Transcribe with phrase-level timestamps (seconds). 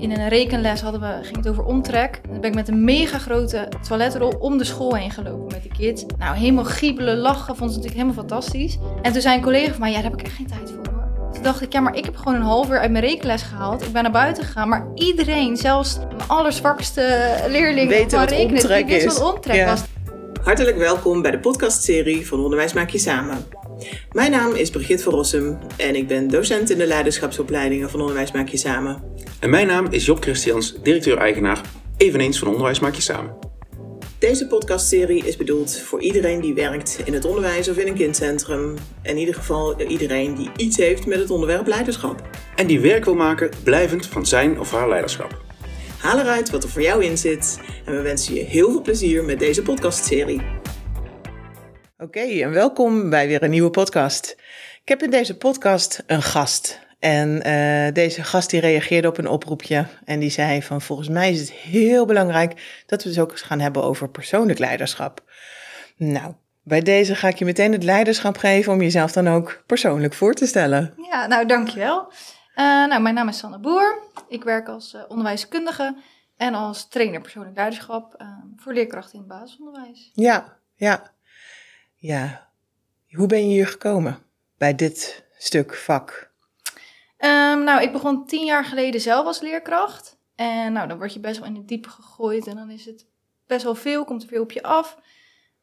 [0.00, 2.20] in een rekenles hadden we, ging het over omtrek.
[2.30, 5.68] Dan ben ik met een mega grote toiletrol om de school heen gelopen met de
[5.78, 6.04] kids.
[6.18, 8.78] Nou, helemaal giebelen, lachen, vond ze natuurlijk helemaal fantastisch.
[9.02, 10.92] En toen zei een collega van mij, ja, daar heb ik echt geen tijd voor.
[10.94, 11.32] hoor.
[11.32, 13.82] Toen dacht ik, ja, maar ik heb gewoon een half uur uit mijn rekenles gehaald.
[13.86, 18.66] Ik ben naar buiten gegaan, maar iedereen, zelfs mijn allerzwakste leerling Weet van wat rekenen,
[18.76, 19.18] die wist is.
[19.18, 19.66] wat omtrek Ja.
[19.66, 19.82] was.
[20.42, 23.36] Hartelijk welkom bij de podcastserie van Onderwijs Maak Je Samen.
[24.12, 28.32] Mijn naam is Brigitte van Rossum en ik ben docent in de leiderschapsopleidingen van Onderwijs
[28.32, 29.02] Maak Je Samen.
[29.40, 31.60] En mijn naam is Job Christians, directeur-eigenaar,
[31.96, 33.46] eveneens van Onderwijs Maak Je Samen.
[34.18, 38.74] Deze podcastserie is bedoeld voor iedereen die werkt in het onderwijs of in een kindcentrum.
[39.02, 42.28] In ieder geval iedereen die iets heeft met het onderwerp leiderschap.
[42.54, 45.44] En die werk wil maken blijvend van zijn of haar leiderschap.
[45.98, 49.24] Haal eruit wat er voor jou in zit en we wensen je heel veel plezier
[49.24, 50.42] met deze podcastserie.
[51.98, 54.36] Oké, en welkom bij weer een nieuwe podcast.
[54.82, 56.80] Ik heb in deze podcast een gast.
[56.98, 61.30] En eh, deze gast die reageerde op een oproepje en die zei van volgens mij
[61.30, 65.22] is het heel belangrijk dat we het ook eens gaan hebben over persoonlijk leiderschap.
[65.96, 70.14] Nou, bij deze ga ik je meteen het leiderschap geven om jezelf dan ook persoonlijk
[70.14, 70.94] voor te stellen.
[71.10, 72.12] Ja, nou dankjewel.
[72.54, 73.98] Eh nou, mijn naam is Sanne Boer.
[74.28, 75.96] Ik werk als eh, onderwijskundige
[76.36, 78.24] en als trainer persoonlijk leiderschap
[78.56, 80.10] voor leerkrachten in het basisonderwijs.
[80.14, 81.14] Ja, ja,
[82.06, 82.48] ja.
[83.10, 84.18] Hoe ben je hier gekomen
[84.58, 86.32] bij dit stuk vak?
[87.16, 90.18] Ehm, nou, ik begon tien jaar geleden zelf als leerkracht.
[90.34, 93.06] En nou, dan word je best wel in het diepe gegooid en dan is het
[93.46, 94.98] best wel veel, komt er veel op je af.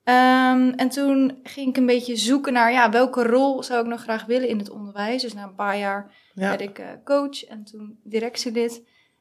[0.03, 4.01] Ehm, en toen ging ik een beetje zoeken naar, ja, welke rol zou ik nog
[4.01, 5.21] graag willen in het onderwijs.
[5.21, 8.75] Dus na een paar jaar Ja, werd ik eh, coach en toen directielid.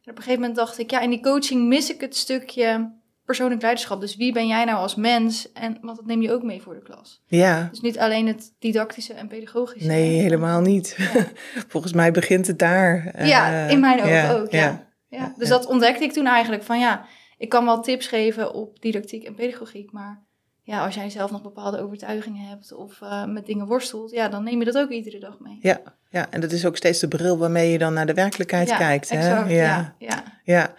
[0.04, 2.92] En op een gegeven moment dacht ik, ja, in die coaching mis ik het stukje
[3.24, 4.00] persoonlijk leiderschap.
[4.00, 5.52] Dus wie ben jij nou als mens?
[5.52, 7.22] En want dat neem je ook mee voor de klas.
[7.26, 7.68] ja.
[7.70, 9.88] Dus niet alleen het didactische en pedagogische.
[9.88, 10.96] Nee, helemaal niet.
[11.68, 13.26] Volgens mij begint het daar.
[13.26, 14.60] Ja, Eh, in mijn ogen ook, ja.
[14.60, 14.90] Ja.
[15.18, 17.04] Ja, dus dat ontdekte ik toen eigenlijk van ja,
[17.38, 20.22] ik kan wel tips geven op didactiek en pedagogiek, maar
[20.62, 24.44] ja, als jij zelf nog bepaalde overtuigingen hebt of eh, met dingen worstelt, ja, dan
[24.44, 25.58] neem je dat ook iedere dag mee.
[25.60, 25.80] Ja,
[26.10, 29.10] ja, en dat is ook steeds de bril waarmee je dan naar de werkelijkheid kijkt.
[29.10, 29.16] Hè?
[29.16, 30.22] exact, ja, ja.
[30.44, 30.74] ja.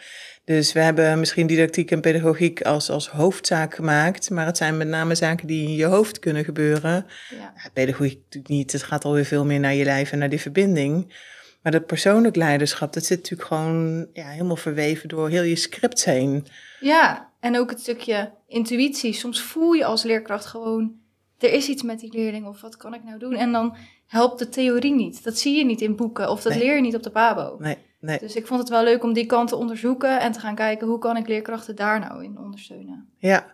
[0.45, 4.87] Dus we hebben misschien didactiek en pedagogiek als, als hoofdzaak gemaakt, maar het zijn met
[4.87, 7.05] name zaken die in je hoofd kunnen gebeuren.
[7.29, 7.53] ja.
[7.73, 11.13] Pedagogiek natuurlijk niet, het gaat alweer veel meer naar je lijf en naar die verbinding.
[11.61, 16.05] Maar dat persoonlijk leiderschap, dat zit natuurlijk gewoon ja, helemaal verweven door heel je script
[16.05, 16.45] heen.
[16.79, 19.13] Ja, en ook het stukje intuïtie.
[19.13, 20.91] Soms voel je als leerkracht gewoon,
[21.37, 23.35] er is iets met die leerling of wat kan ik nou doen?
[23.35, 23.75] En dan
[24.07, 25.23] helpt de theorie niet.
[25.23, 26.61] Dat zie je niet in boeken of dat Nee.
[26.63, 27.55] leer je niet op de pabo.
[27.59, 28.19] Nee, nee.
[28.19, 30.87] Dus ik vond het wel leuk om die kant te onderzoeken en te gaan kijken
[30.87, 33.09] hoe kan ik leerkrachten daar nou in ondersteunen.
[33.17, 33.45] Ja.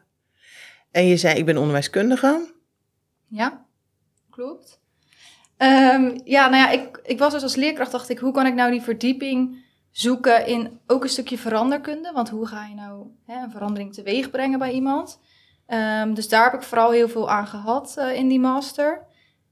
[0.92, 2.54] En je zei, ik ben onderwijskundige.
[3.28, 3.66] Ja,
[4.30, 4.80] klopt.
[5.58, 8.54] Ehm, ja, nou ja, ik, ik was dus als leerkracht, dacht ik, hoe kan ik
[8.54, 12.12] nou die verdieping zoeken in ook een stukje veranderkunde?
[12.12, 15.20] Want hoe ga je nou hè, een verandering teweeg brengen bij iemand?
[15.66, 19.06] Ehm, dus daar heb ik vooral heel veel aan gehad eh, in die master.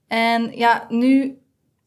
[0.06, 1.38] En ja, nu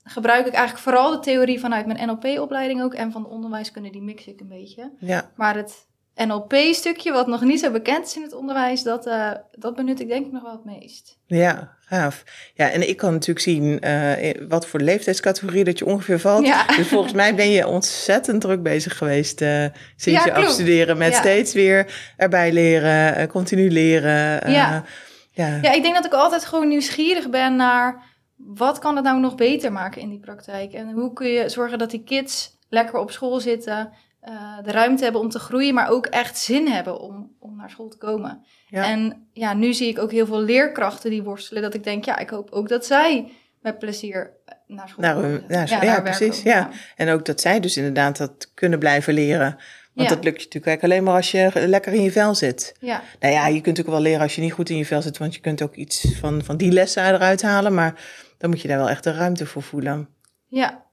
[0.03, 4.01] gebruik ik eigenlijk vooral de theorie vanuit mijn NLP-opleiding ook en van de onderwijskunde, die
[4.01, 4.91] mix ik een beetje.
[4.99, 5.85] Ja, Maar het
[6.15, 10.07] NLP-stukje, wat nog niet zo bekend is in het onderwijs, dat, eh, dat benut ik
[10.07, 11.17] denk ik nog wel het meest.
[11.25, 12.23] Ja, gaaf.
[12.53, 16.45] Ja, en ik kan natuurlijk zien eh, wat voor leeftijdscategorie dat je ongeveer valt.
[16.45, 16.65] Ja.
[16.65, 21.11] Dus volgens mij ben je ontzettend druk bezig geweest eh, sinds Ja, je afstuderen met
[21.11, 21.19] Ja.
[21.19, 24.51] steeds weer erbij leren, continu leren.
[24.51, 24.83] Ja.
[25.31, 25.59] ja.
[25.61, 28.09] Ja, ik denk dat ik altijd gewoon nieuwsgierig ben naar
[28.45, 30.73] wat kan het nou nog beter maken in die praktijk?
[30.73, 33.89] En hoe kun je zorgen dat die kids lekker op school zitten,
[34.21, 37.69] eh, de ruimte hebben om te groeien, maar ook echt zin hebben om, om naar
[37.69, 38.45] school te komen.
[38.67, 38.83] Ja.
[38.89, 42.17] En ja, nu zie ik ook heel veel leerkrachten die worstelen, dat ik denk, ja,
[42.17, 43.31] ik hoop ook dat zij
[43.61, 44.31] met plezier
[44.67, 45.43] naar school Naar komen.
[45.67, 46.69] school- ja, precies, ja.
[46.95, 49.57] En ook dat zij dus inderdaad dat kunnen blijven leren.
[49.93, 50.15] Want Ja.
[50.15, 52.75] dat lukt je natuurlijk alleen maar als je lekker in je vel zit.
[52.79, 55.01] Ja, Nou ja, je kunt ook wel leren als je niet goed in je vel
[55.01, 57.93] zit, want je kunt ook iets van, van die lessen eruit halen, maar
[58.41, 60.09] dan moet je daar wel echt de ruimte voor voelen.
[60.45, 60.85] Ja.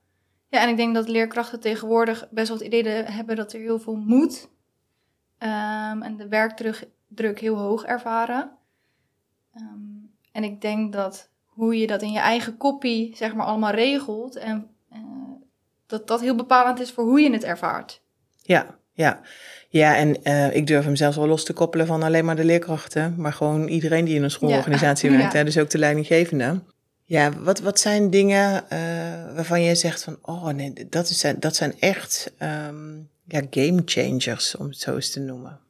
[0.49, 3.61] ja, en ik denk dat leerkrachten tegenwoordig best wel het idee de- hebben dat er
[3.61, 4.49] heel veel moet.
[5.39, 8.51] Ehm, en de werkdruk druk heel hoog ervaren.
[9.55, 9.65] Ehm,
[10.33, 14.37] en ik denk dat hoe je dat in je eigen kopie zeg maar allemaal regelt
[14.37, 14.99] en eh,
[15.87, 18.03] dat dat heel bepalend is voor hoe je het ervaart.
[18.43, 19.21] Ja, ja.
[19.69, 22.45] Ja, en eh, ik durf hem zelfs wel los te koppelen van alleen maar de
[22.45, 25.17] leerkrachten, maar gewoon iedereen die in een schoolorganisatie Ja.
[25.17, 25.39] werkt, Ja.
[25.39, 26.61] hè, dus ook de leidinggevende.
[27.09, 31.57] Ja, wat, wat zijn dingen eh, waarvan je zegt van, oh nee, dat, is, dat
[31.57, 35.61] zijn echt ehm, ja, game changers, om het zo eens te noemen.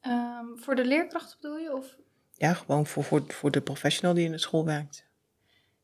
[0.00, 1.76] Ehm, voor de leerkracht bedoel je?
[1.76, 1.96] Of?
[2.36, 5.04] Ja, gewoon voor, voor, voor de professional die in de school werkt.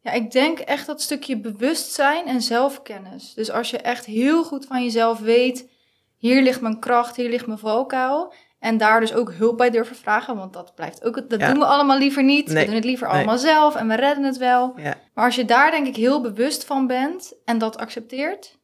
[0.01, 3.35] Ja, ik denk echt dat stukje bewustzijn en zelfkennis.
[3.35, 5.69] Dus als je echt heel goed van jezelf weet
[6.17, 8.33] hier ligt mijn kracht, hier ligt mijn valkuil.
[8.61, 11.49] En daar dus ook hulp bij durven vragen, want dat blijft ook, dat Ja.
[11.51, 12.47] doen we allemaal liever niet.
[12.47, 12.57] Nee.
[12.57, 13.17] We doen het liever Nee.
[13.17, 14.73] allemaal zelf en we redden het wel.
[14.77, 14.95] Ja.
[15.15, 18.59] Maar als je daar denk ik heel bewust van bent en dat accepteert,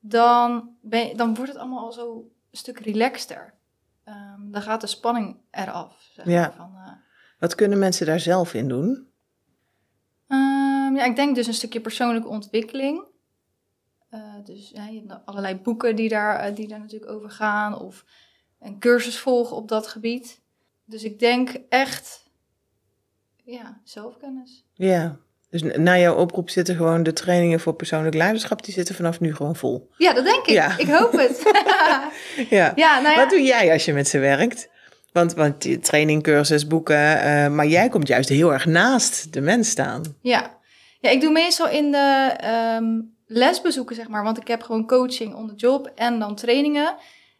[0.00, 2.14] dan, ben je, dan wordt het allemaal al zo
[2.50, 3.54] een stuk relaxter.
[4.04, 5.96] Ehm, dan gaat de spanning eraf.
[6.12, 6.40] Zeg Ja.
[6.40, 6.92] maar, van, eh,
[7.38, 9.06] Wat kunnen mensen daar zelf in doen?
[10.28, 13.04] Ehm, ja, ik denk dus een stukje persoonlijke ontwikkeling.
[14.10, 17.78] Eh, dus ja, je hebt allerlei boeken die daar, eh, die daar natuurlijk over gaan.
[17.78, 18.04] Of
[18.60, 20.40] een cursus volgen op dat gebied.
[20.84, 22.30] Dus ik denk echt,
[23.44, 24.64] ja, zelfkennis.
[24.74, 25.18] Ja.
[25.50, 29.34] Dus na jouw oproep zitten gewoon de trainingen voor persoonlijk leiderschap, die zitten vanaf nu
[29.34, 29.90] gewoon vol.
[29.96, 30.52] Ja, dat denk ik.
[30.52, 30.78] Ja.
[30.78, 31.42] Ik hoop het.
[32.50, 32.72] Ja.
[32.76, 33.20] ja, nou ja.
[33.20, 34.68] Wat doe jij als je met ze werkt?
[35.12, 39.70] Want, want training, cursus, boeken, eh, maar jij komt juist heel erg naast de mens
[39.70, 40.02] staan.
[40.20, 40.58] Ja.
[41.00, 44.22] ja, ik doe meestal in de ehm, lesbezoeken, zeg maar.
[44.22, 46.94] Want ik heb gewoon coaching on the job en dan trainingen.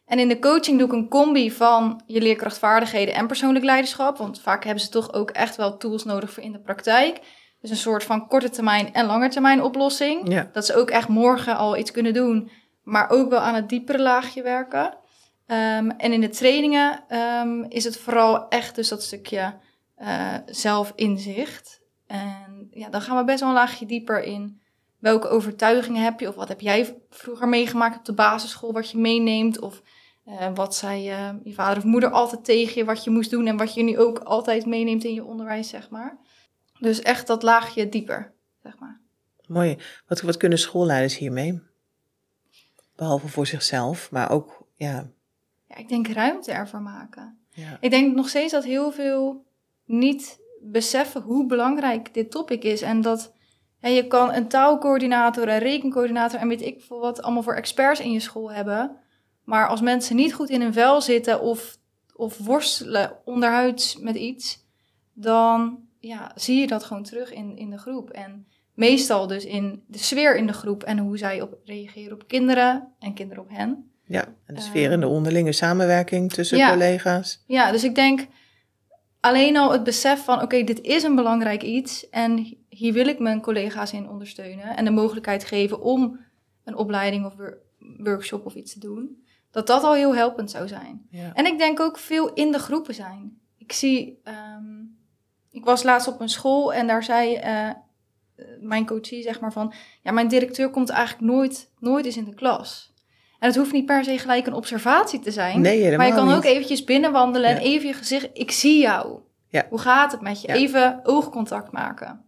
[0.09, 4.17] En in de coaching doe ik een combi van je leerkrachtvaardigheden en persoonlijk leiderschap.
[4.17, 7.19] Want vaak hebben ze toch ook echt wel tools nodig voor in de praktijk.
[7.61, 10.31] Dus een soort van korte termijn en lange termijn oplossing.
[10.31, 10.49] Ja.
[10.53, 12.49] Dat ze ook echt morgen al iets kunnen doen,
[12.83, 14.97] maar ook wel aan het diepere laagje werken.
[15.45, 19.53] Ehm, en in de trainingen ehm, is het vooral echt dus dat stukje
[19.95, 21.81] eh, zelfinzicht.
[22.07, 24.61] En ja, dan gaan we best wel een laagje dieper in
[24.99, 28.97] welke overtuigingen heb je, of wat heb jij vroeger meegemaakt op de basisschool, wat je
[28.97, 29.81] meeneemt, of
[30.29, 33.47] eh, wat zei eh, je vader of moeder altijd tegen je, wat je moest doen
[33.47, 36.17] en wat je nu ook altijd meeneemt in je onderwijs, zeg maar.
[36.79, 38.33] Dus echt dat laagje dieper,
[38.63, 39.01] zeg maar.
[39.47, 39.77] Mooi.
[40.07, 41.61] Wat, wat kunnen schoolleiders hiermee?
[42.95, 45.09] Behalve voor zichzelf, maar ook, ja.
[45.67, 47.37] Ja, ik denk ruimte ervoor maken.
[47.49, 47.77] ja.
[47.79, 49.45] Ik denk nog steeds dat heel veel
[49.85, 52.81] niet beseffen hoe belangrijk dit topic is.
[52.81, 53.33] En dat
[53.79, 57.99] ja, je kan een taalcoördinator, een rekencoördinator en weet ik veel wat allemaal voor experts
[57.99, 58.97] in je school hebben.
[59.49, 61.77] Maar als mensen niet goed in hun vel zitten of,
[62.15, 64.65] of worstelen onderhuids met iets,
[65.13, 68.09] dan ja, zie je dat gewoon terug in, in de groep.
[68.09, 72.27] En meestal dus in de sfeer in de groep en hoe zij op reageren op
[72.27, 73.91] kinderen en kinderen op hen.
[74.05, 74.25] ja.
[74.45, 76.69] En de sfeer in de onderlinge samenwerking tussen Ja.
[76.69, 77.43] collega's.
[77.47, 78.27] Ja, dus ik denk
[79.19, 83.19] alleen al het besef van: oké, dit is een belangrijk iets en hier wil ik
[83.19, 86.19] mijn collega's in ondersteunen en de mogelijkheid geven om
[86.63, 87.57] een opleiding of wor-
[87.97, 91.07] workshop of iets te doen, dat dat al heel helpend zou zijn.
[91.09, 91.33] Ja.
[91.33, 93.37] En ik denk ook veel in de groepen zijn.
[93.57, 94.63] Ik zie, ehm,
[95.51, 97.69] ik was laatst op een school en daar zei eh,
[98.59, 102.33] mijn coachie zeg maar van, ja, mijn directeur komt eigenlijk nooit, nooit eens in de
[102.33, 102.93] klas.
[103.39, 105.61] En het hoeft niet per se gelijk een observatie te zijn.
[105.61, 106.35] Nee, helemaal maar je kan niet.
[106.35, 109.19] ook eventjes binnenwandelen en even je gezicht, ik zie jou.
[109.47, 109.65] Ja.
[109.69, 110.47] Hoe gaat het met je?
[110.47, 112.23] Even oogcontact maken.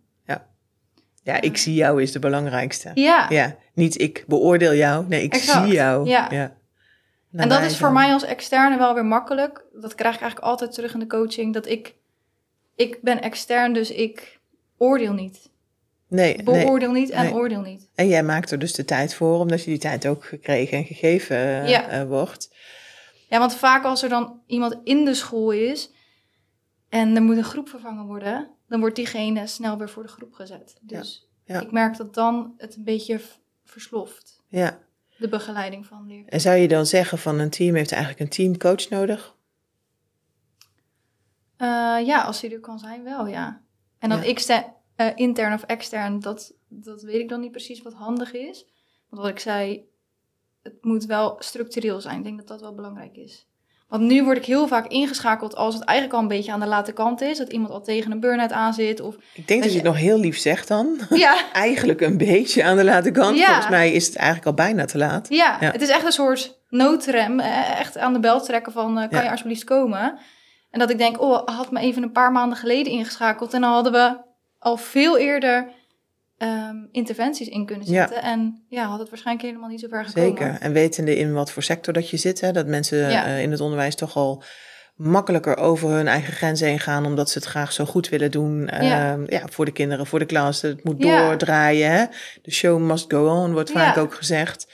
[1.24, 2.92] Ja, ik zie jou is de belangrijkste.
[2.94, 3.26] Ja.
[3.30, 5.06] Ja, niet ik beoordeel jou.
[5.08, 6.08] Nee, ik Exact, zie jou.
[6.08, 6.56] ja.
[7.32, 9.66] En dat is voor dan- mij als externe wel weer makkelijk.
[9.74, 11.54] Dat krijg ik eigenlijk altijd terug in de coaching.
[11.54, 11.96] Dat ik,
[12.76, 14.40] ik ben extern, dus ik
[14.78, 15.50] oordeel niet.
[16.08, 16.44] Nee, nee.
[16.44, 17.34] Beoordeel niet en Nee.
[17.34, 17.90] oordeel niet.
[17.96, 20.86] En jij maakt er dus de tijd voor, omdat je die tijd ook gekregen en
[20.86, 21.88] gegeven eh, Ja.
[21.88, 22.56] eh, wordt.
[23.30, 25.92] Ja, want vaak als er dan iemand in de school is
[26.90, 30.34] en er moet een groep vervangen worden, dan wordt diegene snel weer voor de groep
[30.34, 30.78] gezet.
[30.82, 31.60] Dus Ja.
[31.62, 33.20] ik merk dat dan het een beetje
[33.66, 34.80] versloft, Ja.
[35.22, 36.32] De begeleiding van leerlingen.
[36.32, 39.36] En zou je dan zeggen van een team heeft eigenlijk een teamcoach nodig?
[41.58, 41.68] Eh,
[42.06, 43.62] ja, als die er kan zijn, wel, ja.
[44.00, 44.74] En dan Ja.
[44.96, 48.66] eh, intern of extern, dat, dat weet ik dan niet precies wat handig is.
[49.10, 49.86] Want wat ik zei,
[50.62, 52.18] het moet wel structureel zijn.
[52.18, 53.48] Ik denk dat dat wel belangrijk is.
[53.92, 56.66] Want nu word ik heel vaak ingeschakeld als het eigenlijk al een beetje aan de
[56.66, 57.38] late kant is.
[57.38, 59.00] Dat iemand al tegen een burn-out aan zit.
[59.02, 61.00] Of, Ik denk dat je je- het nog heel lief zegt dan.
[61.10, 63.38] ja, Eigenlijk een beetje aan de late kant.
[63.38, 63.46] Ja.
[63.46, 65.26] Volgens mij is het eigenlijk al bijna te laat.
[65.30, 65.72] ja, Ja.
[65.72, 67.40] het is echt een soort noodrem.
[67.40, 69.24] eh, Echt aan de bel trekken van, eh, kan Ja.
[69.26, 70.18] je alsjeblieft komen?
[70.70, 73.54] En dat ik denk, oh, had me even een paar maanden geleden ingeschakeld.
[73.54, 74.18] En dan hadden we
[74.60, 75.68] al veel eerder
[76.42, 78.08] ehm, interventies in kunnen Ja.
[78.08, 78.24] zetten.
[78.24, 80.30] En ja, had het waarschijnlijk helemaal niet zo ver gekomen.
[80.30, 80.58] Zeker.
[80.60, 83.26] En wetende in wat voor sector dat je zit, hè, dat mensen Ja.
[83.26, 84.44] eh, in het onderwijs toch al
[84.96, 88.62] makkelijker over hun eigen grenzen heen gaan, omdat ze het graag zo goed willen doen.
[88.82, 89.12] Ja.
[89.12, 90.62] Ehm, ja, voor de kinderen, voor de klas.
[90.62, 91.18] Het moet Ja.
[91.28, 91.92] doordraaien.
[91.92, 92.06] Hè?
[92.42, 94.68] De show must go on, wordt vaak ook gezegd.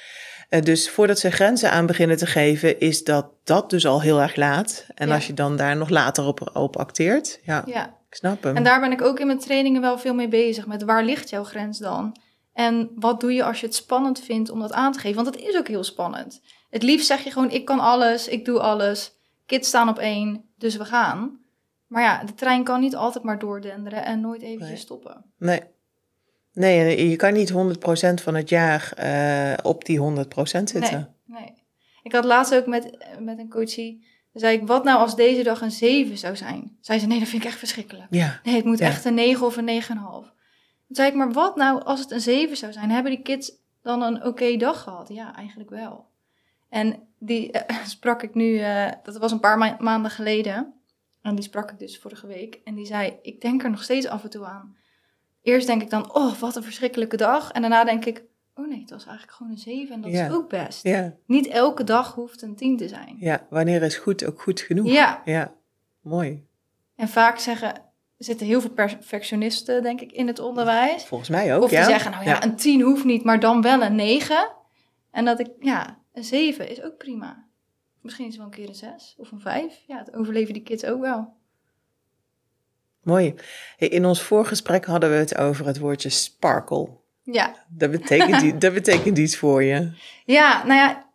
[0.50, 4.22] Eh, dus voordat ze grenzen aan beginnen te geven, is dat, dat dus al heel
[4.22, 4.86] erg laat.
[4.96, 8.56] En als je dan daar nog later op, op acteert, ja, Ja, snap hem.
[8.56, 10.68] en daar ben ik ook in mijn trainingen wel veel mee bezig.
[10.68, 12.16] Met waar ligt jouw grens dan?
[12.54, 15.24] En wat doe je als je het spannend vindt om dat aan te geven?
[15.24, 16.42] Want het is ook heel spannend.
[16.70, 19.12] Het liefst zeg je gewoon, ik kan alles, ik doe alles.
[19.46, 21.40] Kids staan op één, dus we gaan.
[21.88, 24.78] Maar ja, de trein kan niet altijd maar doordenderen en nooit eventjes Nee.
[24.78, 25.24] stoppen.
[25.38, 25.62] Nee.
[26.54, 31.16] Nee, je kan niet 100% van het jaar eh, op die 100% zitten.
[31.26, 31.54] Nee, nee.
[32.04, 34.06] Ik had laatst ook met, met een coachie,
[34.40, 36.78] dan zei ik, wat nou als deze dag een 7 zou zijn?
[36.82, 38.08] Zei ze, nee, dat vind ik echt verschrikkelijk.
[38.10, 38.86] Ja, Nee, het moet Ja.
[38.88, 40.32] echt een 9 of een 9,5.
[40.88, 42.90] Toen zei ik, maar wat nou als het een 7 zou zijn?
[42.90, 43.52] Hebben die kids
[43.82, 45.08] dan een oké dag gehad?
[45.10, 46.06] Ja, eigenlijk wel.
[46.70, 50.74] En die eh, sprak ik nu, eh, dat was een paar ma- maanden geleden.
[51.22, 52.60] En die sprak ik dus vorige week.
[52.64, 54.76] En die zei, ik denk er nog steeds af en toe aan.
[55.42, 57.52] Eerst denk ik dan, oh, wat een verschrikkelijke dag.
[57.52, 58.24] En daarna denk ik,
[58.58, 60.26] oh nee, het was eigenlijk gewoon een 7 en dat Ja.
[60.28, 60.84] is ook best.
[60.84, 63.16] ja, Niet elke dag hoeft een 10 te zijn.
[63.20, 63.48] ja.
[63.50, 64.88] Wanneer is goed ook goed genoeg?
[64.88, 65.54] Ja, Ja,
[66.02, 66.46] mooi.
[66.96, 67.82] en vaak zeggen,
[68.18, 71.06] zitten heel veel perfectionisten, denk ik, in het onderwijs.
[71.06, 71.78] Volgens mij ook, Of ja.
[71.82, 74.50] die zeggen, nou ja, een 10 hoeft niet, maar dan wel een 9.
[75.12, 77.46] En dat ik, ja, een 7 is ook prima.
[78.02, 79.84] Misschien is het wel een keer een 6 of een 5.
[79.88, 81.34] Ja, het overleven die kids ook wel.
[83.04, 83.36] Mooi.
[83.78, 86.90] In ons voorgesprek hadden we het over het woordje sparkle.
[87.32, 89.92] Ja, Dat betekent, dat betekent iets voor je.
[90.26, 91.06] ja nou ja,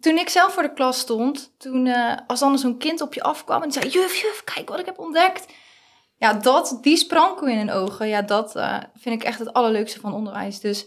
[0.00, 3.22] toen ik zelf voor de klas stond, toen eh, als dan zo'n kind op je
[3.22, 5.46] afkwam en zei, juf, juf, kijk wat ik heb ontdekt.
[6.16, 10.00] Ja, dat, die sprankel in hun ogen, ja, dat eh, vind ik echt het allerleukste
[10.00, 10.60] van onderwijs.
[10.60, 10.86] Dus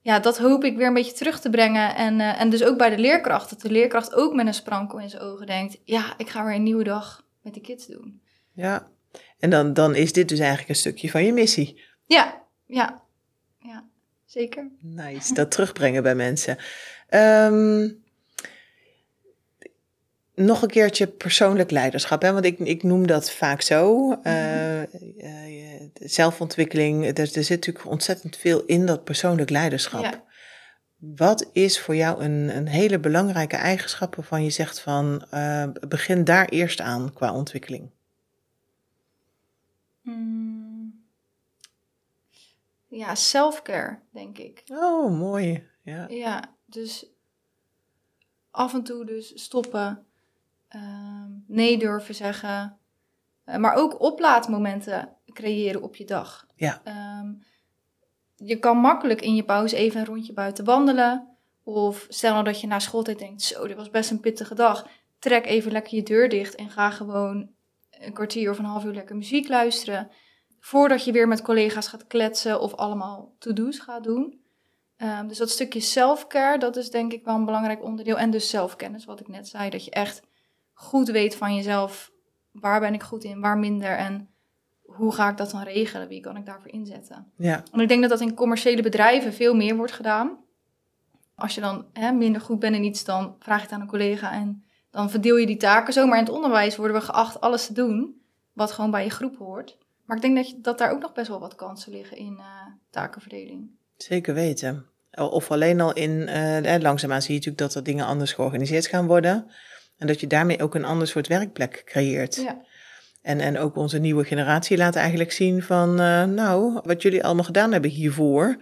[0.00, 1.94] ja, dat hoop ik weer een beetje terug te brengen.
[1.94, 4.98] En, eh, en dus ook bij de leerkracht, dat de leerkracht ook met een sprankel
[4.98, 8.22] in zijn ogen denkt, ja, ik ga weer een nieuwe dag met die kids doen.
[8.52, 8.88] Ja.
[9.38, 11.82] En dan, dan is dit dus eigenlijk een stukje van je missie.
[12.06, 13.02] Ja, ja,
[14.34, 14.70] zeker.
[14.80, 16.56] Nice, dat terugbrengen bij mensen.
[17.08, 17.88] Ehm,
[20.34, 22.32] nog een keertje persoonlijk leiderschap, hè?
[22.32, 24.12] want ik, ik noem dat vaak zo.
[24.22, 24.88] Eh, eh,
[25.18, 30.02] je- zelfontwikkeling, er, er zit natuurlijk ontzettend veel in dat persoonlijk leiderschap.
[30.02, 30.24] Ja.
[30.98, 36.24] Wat is voor jou een, een hele belangrijke eigenschap waarvan je zegt van eh, begin
[36.24, 37.90] daar eerst aan qua ontwikkeling?
[40.02, 40.63] Mm.
[42.94, 44.62] Ja, self-care, denk ik.
[44.66, 45.66] Oh, mooi.
[45.82, 46.08] Ja.
[46.08, 47.06] Ja, dus
[48.50, 50.06] af en toe dus stoppen,
[50.68, 52.78] ehm, nee durven zeggen,
[53.44, 56.46] eh, maar ook oplaadmomenten creëren op je dag.
[56.54, 56.80] Ja.
[56.84, 57.32] Ehm,
[58.36, 61.28] je kan makkelijk in je pauze even een rondje buiten wandelen.
[61.62, 64.88] Of stel nou dat je na schooltijd denkt, zo, dit was best een pittige dag.
[65.18, 67.50] Trek even lekker je deur dicht en ga gewoon
[67.90, 70.10] een kwartier of een half uur lekker muziek luisteren.
[70.64, 74.40] Voordat je weer met collega's gaat kletsen of allemaal to-do's gaat doen.
[74.96, 78.18] Ehm, dus dat stukje self-care, dat is denk ik wel een belangrijk onderdeel.
[78.18, 79.70] En dus zelfkennis, wat ik net zei.
[79.70, 80.22] Dat je echt
[80.72, 82.12] goed weet van jezelf.
[82.52, 84.28] Waar ben ik goed in, waar minder en
[84.82, 86.08] hoe ga ik dat dan regelen?
[86.08, 87.32] Wie kan ik daarvoor inzetten?
[87.36, 87.62] Ja.
[87.70, 90.38] Want ik denk dat dat in commerciële bedrijven veel meer wordt gedaan.
[91.34, 93.86] Als je dan hè, minder goed bent in iets, dan vraag je het aan een
[93.86, 96.06] collega en dan verdeel je die taken zo.
[96.06, 99.36] Maar in het onderwijs worden we geacht alles te doen, wat gewoon bij je groep
[99.36, 99.82] hoort.
[100.04, 102.36] Maar ik denk dat, je, dat daar ook nog best wel wat kansen liggen in
[102.38, 102.44] eh,
[102.90, 103.70] takenverdeling.
[103.96, 104.86] Zeker weten.
[105.14, 109.06] Of alleen al in, eh, langzaamaan zie je natuurlijk dat er dingen anders georganiseerd gaan
[109.06, 109.50] worden.
[109.98, 112.34] En dat je daarmee ook een ander soort werkplek creëert.
[112.34, 112.62] Ja.
[113.22, 115.94] En, en ook onze nieuwe generatie laat eigenlijk zien van,
[116.34, 118.56] nou, wat jullie allemaal gedaan hebben hiervoor,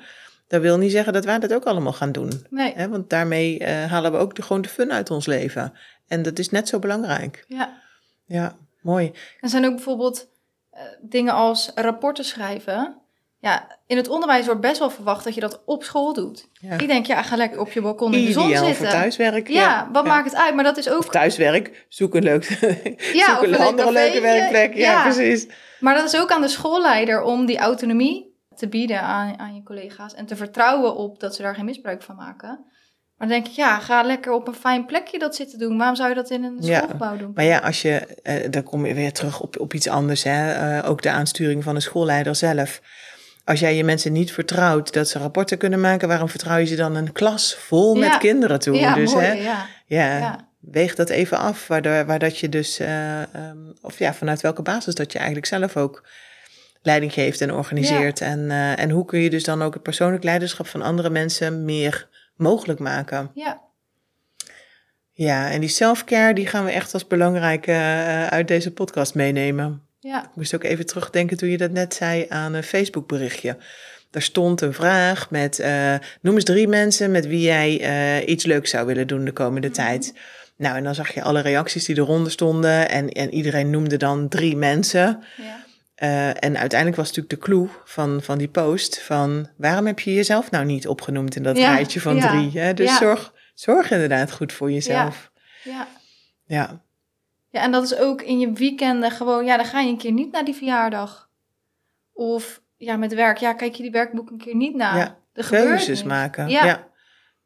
[0.46, 2.46] dat wil niet zeggen dat wij dat ook allemaal gaan doen.
[2.50, 2.88] Nee, Hè?
[2.88, 5.72] Want daarmee halen we ook de, gewoon de fun uit ons leven.
[6.06, 7.44] En dat is net zo belangrijk.
[7.48, 7.80] ja.
[8.26, 9.12] Ja, mooi.
[9.40, 10.28] Er zijn ook bijvoorbeeld
[11.00, 12.96] dingen als rapporten schrijven.
[13.38, 16.48] Ja, in het onderwijs wordt best wel verwacht dat je dat op school doet.
[16.52, 16.72] Ja.
[16.78, 18.84] Ik denk, ja, ga lekker op je balkon in de zon Ideaal zitten.
[18.84, 19.48] voor thuiswerk.
[19.48, 20.08] Ja, wat Ja.
[20.12, 20.54] maakt het uit?
[20.54, 22.44] Maar dat is Of ook thuiswerk, zoek een, leuk,
[23.12, 24.74] Ja, zoek een een andere leuk leuke werkplek.
[24.74, 25.02] Ja, Ja.
[25.02, 25.46] precies.
[25.80, 29.62] Maar dat is ook aan de schoolleider om die autonomie te bieden aan, aan je
[29.62, 30.14] collega's.
[30.14, 32.64] En te vertrouwen op dat ze daar geen misbruik van maken.
[33.22, 35.78] Maar dan denk ik, ja, ga lekker op een fijn plekje dat zitten doen.
[35.78, 37.32] Waarom zou je dat in een Ja, schoolgebouw doen?
[37.34, 40.22] Maar ja, als je, eh, dan kom je weer terug op, op iets anders.
[40.22, 40.52] Hè?
[40.52, 42.80] Eh, ook de aansturing van de schoolleider zelf.
[43.44, 46.76] Als jij je mensen niet vertrouwt dat ze rapporten kunnen maken, waarom vertrouw je ze
[46.76, 48.18] dan een klas vol met Ja.
[48.18, 48.76] kinderen toe?
[48.76, 49.66] ja, dus mooi, hè, ja.
[49.86, 50.48] ja, ja.
[50.60, 54.62] weeg dat even af, waardoor, waar dat je dus, eh, ehm, of ja, vanuit welke
[54.62, 56.08] basis dat je eigenlijk zelf ook
[56.82, 58.20] leiding geeft en organiseert.
[58.20, 62.10] En, en hoe kun je dus dan ook het persoonlijk leiderschap van andere mensen meer
[62.42, 63.30] mogelijk maken?
[63.34, 63.70] ja.
[65.14, 69.82] Ja, en die self-care, die gaan we echt als belangrijke eh, uit deze podcast meenemen.
[70.00, 70.22] ja.
[70.24, 73.56] Ik moest ook even terugdenken toen je dat net zei aan een Facebook berichtje.
[74.10, 78.44] Daar stond een vraag met, eh, noem eens drie mensen met wie jij eh, iets
[78.44, 80.14] leuks zou willen doen de komende tijd.
[80.56, 84.28] Nou, en dan zag je alle reacties die eronder stonden en, en iedereen noemde dan
[84.28, 85.22] drie mensen.
[85.36, 85.61] ja.
[86.02, 90.14] Eh, en uiteindelijk was natuurlijk de clue van, van die post van waarom heb je
[90.14, 92.60] jezelf nou niet opgenoemd in dat Ja, rijtje van ja, drie?
[92.60, 92.74] Hè?
[92.74, 92.96] Dus ja.
[92.96, 95.30] zorg, zorg inderdaad goed voor jezelf.
[95.64, 95.88] ja.
[96.44, 96.82] ja.
[97.50, 100.12] Ja, en dat is ook in je weekenden gewoon, ja, dan ga je een keer
[100.12, 101.30] niet naar die verjaardag.
[102.12, 104.96] Of ja, met werk, ja, kijk je die werkboek een keer niet na.
[104.96, 106.48] Ja, Er keuzes maken.
[106.48, 106.88] Ja.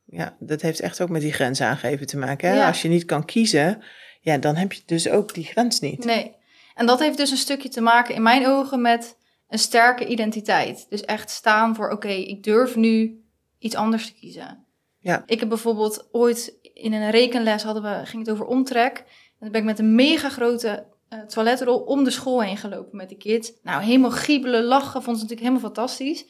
[0.05, 0.37] Ja.
[0.39, 2.51] dat heeft echt ook met die grens aangeven te maken.
[2.51, 2.67] Hè?
[2.67, 3.83] Als je niet kan kiezen,
[4.21, 6.05] ja, dan heb je dus ook die grens niet.
[6.05, 6.36] Nee.
[6.77, 9.19] En dat heeft dus een stukje te maken in mijn ogen met
[9.49, 10.87] een sterke identiteit.
[10.89, 13.25] Dus echt staan voor, oké, ik durf nu
[13.59, 14.65] iets anders te kiezen.
[14.99, 15.23] Ja.
[15.27, 18.99] Ik heb bijvoorbeeld ooit in een rekenles hadden we, ging het over omtrek.
[18.99, 19.07] En
[19.39, 23.09] dan ben ik met een mega grote eh, toiletrol om de school heen gelopen met
[23.09, 23.53] de kids.
[23.63, 26.27] Nou, helemaal giebelen, lachen, vond ze natuurlijk helemaal fantastisch.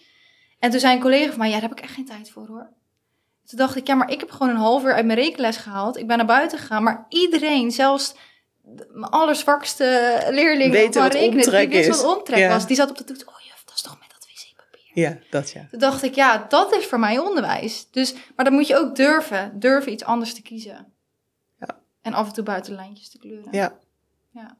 [0.58, 2.46] En toen zei een collega van mij, ja, daar heb ik echt geen tijd voor
[2.46, 2.72] hoor.
[3.44, 5.96] Toen dacht ik, ja, maar ik heb gewoon een half uur uit mijn rekenles gehaald.
[5.96, 8.14] Ik ben naar buiten gegaan, maar iedereen, zelfs
[8.92, 12.02] mijn allerzwakste leerling Weten van wat rekenen, omtrek die wist is.
[12.02, 12.48] wat omtrek Ja.
[12.48, 12.66] was.
[12.66, 14.90] Die zat op de toets, oh juf, dat is toch met dat wc-papier.
[15.02, 15.66] Ja, dat ja.
[15.70, 17.90] Toen dacht ik, ja, dat is voor mij onderwijs.
[17.90, 20.92] Dus, maar dan moet je ook durven, durven iets anders te kiezen.
[21.60, 21.68] Ja.
[22.02, 23.48] En af en toe buiten lijntjes te kleuren.
[23.52, 23.78] Ja.
[24.32, 24.56] Ja.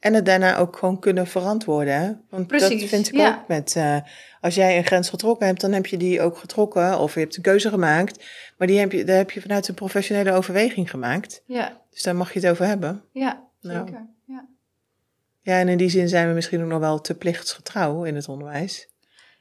[0.00, 1.94] En het daarna ook gewoon kunnen verantwoorden.
[1.94, 2.06] Hè?
[2.06, 3.28] Want dat Precies, vind ik ja.
[3.40, 3.76] ook met...
[3.76, 3.96] eh,
[4.40, 6.98] als jij een grens getrokken hebt, dan heb je die ook getrokken.
[6.98, 8.24] Of je hebt een keuze gemaakt.
[8.58, 11.42] Maar die heb je, daar heb je vanuit een professionele overweging gemaakt.
[11.46, 13.04] Ja, Dus daar mag je het over hebben.
[13.12, 13.86] ja, Nou.
[13.86, 14.06] zeker.
[14.26, 14.46] Ja.
[15.42, 18.28] Ja, en in die zin zijn we misschien ook nog wel te plichtsgetrouw in het
[18.28, 18.88] onderwijs.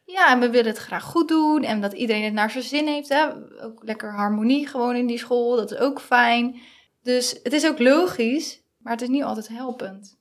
[0.05, 1.63] ja, en we willen het graag goed doen.
[1.63, 3.09] En dat iedereen het naar zijn zin heeft.
[3.09, 3.25] Hè?
[3.63, 5.55] Ook lekker harmonie gewoon in die school.
[5.55, 6.55] Dat is ook fijn.
[7.03, 10.17] Dus het is ook logisch, maar het is niet altijd helpend.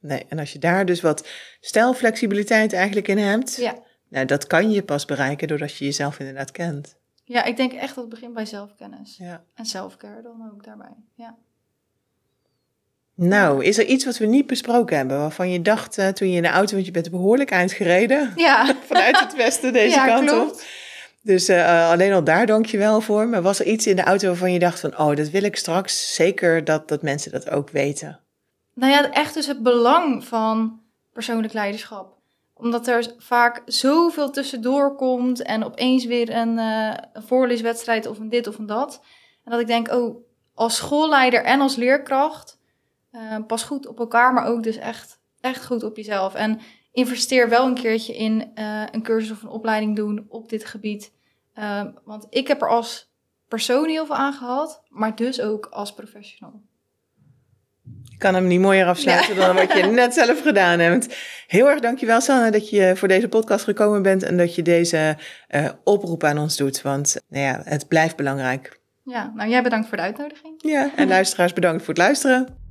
[0.00, 1.28] Nee, en als je daar dus wat
[1.60, 3.74] stijlflexibiliteit eigenlijk in hebt, Ja.
[4.08, 6.96] nou, dat kan je pas bereiken doordat je jezelf inderdaad kent.
[7.24, 9.16] Ja, ik denk echt dat het begint bij zelfkennis.
[9.16, 9.44] Ja.
[9.54, 10.94] En selfcare dan ook daarbij.
[11.14, 11.36] Ja.
[13.14, 16.36] Nou, is er iets wat we niet besproken hebben, waarvan je dacht eh, toen je
[16.36, 20.06] in de auto, want je bent behoorlijk eind gereden, Ja, vanuit het westen deze ja,
[20.06, 20.60] kant op.
[21.22, 23.28] Dus eh, alleen al daar dank je wel voor.
[23.28, 25.56] Maar was er iets in de auto waarvan je dacht van, oh, dat wil ik
[25.56, 28.20] straks zeker dat, dat mensen dat ook weten?
[28.74, 30.80] Nou ja, echt dus het belang van
[31.12, 32.16] persoonlijk leiderschap.
[32.54, 38.28] Omdat er vaak zoveel tussendoor komt en opeens weer een, eh, een voorleeswedstrijd of een
[38.28, 39.00] dit of een dat.
[39.44, 40.24] En dat ik denk, oh,
[40.54, 42.58] als schoolleider en als leerkracht,
[43.10, 46.34] eh, pas goed op elkaar, maar ook dus echt, echt goed op jezelf.
[46.34, 46.60] En
[46.92, 51.12] investeer wel een keertje in eh, een cursus of een opleiding doen op dit gebied.
[51.54, 53.10] Eh, want ik heb er als
[53.48, 56.62] persoon heel veel aan gehad, maar dus ook als professional.
[58.10, 61.16] Ik kan hem niet mooier afsluiten dan wat je net zelf gedaan hebt.
[61.46, 65.16] Heel erg dankjewel, Sanne, dat je voor deze podcast gekomen bent en dat je deze
[65.48, 66.82] eh, oproep aan ons doet.
[66.82, 68.80] Want nou ja, het blijft belangrijk.
[69.04, 70.54] Ja, nou jij bedankt voor de uitnodiging.
[70.56, 72.61] Ja, en luisteraars bedankt voor het luisteren.